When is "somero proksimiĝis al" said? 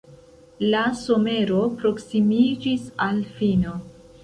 1.01-3.23